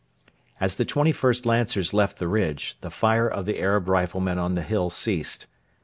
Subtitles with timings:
[0.59, 4.63] As the 21st Lancers left the ridge, the fire of the Arab riflemen on the
[4.63, 5.45] hill ceased.